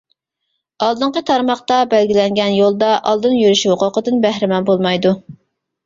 [0.85, 5.19] ئالدىنقى تارماقتا بەلگىلەنگەن يولدا ئالدىن يۈرۈش ھوقۇقىدىن بەھرىمەن بولمايدۇ.